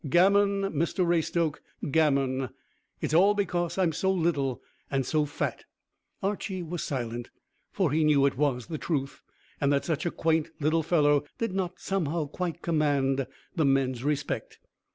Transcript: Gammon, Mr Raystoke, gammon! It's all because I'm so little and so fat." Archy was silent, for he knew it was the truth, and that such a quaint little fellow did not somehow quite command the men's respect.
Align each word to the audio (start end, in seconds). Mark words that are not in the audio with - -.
Gammon, 0.09 0.61
Mr 0.73 1.05
Raystoke, 1.05 1.61
gammon! 1.91 2.49
It's 3.01 3.13
all 3.13 3.35
because 3.35 3.77
I'm 3.77 3.91
so 3.93 4.11
little 4.11 4.59
and 4.89 5.05
so 5.05 5.25
fat." 5.25 5.65
Archy 6.23 6.63
was 6.63 6.81
silent, 6.83 7.29
for 7.71 7.91
he 7.91 8.03
knew 8.03 8.25
it 8.25 8.35
was 8.35 8.65
the 8.65 8.79
truth, 8.79 9.21
and 9.61 9.71
that 9.71 9.85
such 9.85 10.07
a 10.07 10.09
quaint 10.09 10.49
little 10.59 10.81
fellow 10.81 11.25
did 11.37 11.53
not 11.53 11.77
somehow 11.79 12.25
quite 12.25 12.63
command 12.63 13.27
the 13.55 13.65
men's 13.65 14.03
respect. 14.03 14.57